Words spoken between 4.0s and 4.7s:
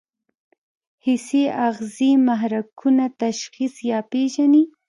پېژني.